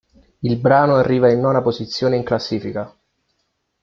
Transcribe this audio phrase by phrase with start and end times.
[0.39, 2.91] Il brano arriva in nona posizione in classifica.